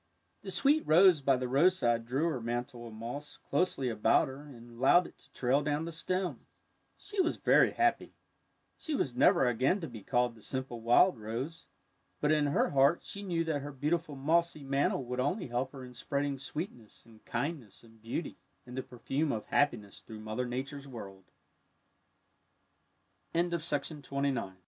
[0.41, 4.71] The sweet rose by the roadside drew her mantle of moss closely about her and
[4.79, 6.47] allowed it to trail down the stem.
[6.97, 8.15] She was very happy.
[8.79, 11.19] J 106 THE WILD ROSE She was never again to be called the simple wild
[11.19, 11.67] rose,
[12.19, 15.85] but in her heart she knew that her beautiful mossy mantle would only help her
[15.85, 20.49] in spreading sweetness and kindness and beauty and the perfume of happiness through Mother
[23.35, 24.55] N